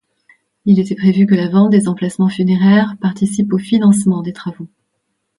Il 0.65 0.79
était 0.79 0.95
prévu 0.95 1.27
que 1.27 1.35
la 1.35 1.47
vente 1.47 1.69
des 1.69 1.87
emplacements 1.87 2.27
funéraire 2.27 2.95
participe 3.01 3.53
au 3.53 3.59
financement 3.59 4.23
des 4.23 4.33
travaux. 4.33 4.67